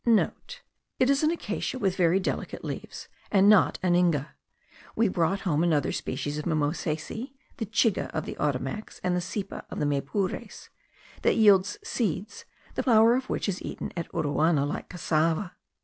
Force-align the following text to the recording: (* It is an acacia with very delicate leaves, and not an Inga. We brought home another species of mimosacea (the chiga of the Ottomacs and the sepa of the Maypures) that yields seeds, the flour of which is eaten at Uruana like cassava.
(* 0.03 0.05
It 0.97 1.11
is 1.11 1.21
an 1.21 1.29
acacia 1.29 1.77
with 1.77 1.95
very 1.95 2.19
delicate 2.19 2.65
leaves, 2.65 3.07
and 3.31 3.47
not 3.47 3.77
an 3.83 3.93
Inga. 3.93 4.33
We 4.95 5.07
brought 5.09 5.41
home 5.41 5.63
another 5.63 5.91
species 5.91 6.39
of 6.39 6.45
mimosacea 6.45 7.27
(the 7.57 7.65
chiga 7.67 8.09
of 8.09 8.25
the 8.25 8.35
Ottomacs 8.37 8.99
and 9.03 9.15
the 9.15 9.19
sepa 9.21 9.63
of 9.69 9.77
the 9.79 9.85
Maypures) 9.85 10.69
that 11.21 11.35
yields 11.37 11.77
seeds, 11.83 12.45
the 12.73 12.81
flour 12.81 13.13
of 13.13 13.29
which 13.29 13.47
is 13.47 13.61
eaten 13.61 13.93
at 13.95 14.11
Uruana 14.11 14.67
like 14.67 14.89
cassava. 14.89 15.55